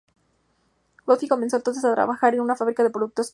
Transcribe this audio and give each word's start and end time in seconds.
Goffin 1.05 1.27
comenzó 1.29 1.57
entonces 1.57 1.85
a 1.85 1.93
trabajar 1.93 2.33
en 2.33 2.41
una 2.41 2.55
fábrica 2.55 2.81
de 2.81 2.89
productos 2.89 3.27
químicos. 3.27 3.29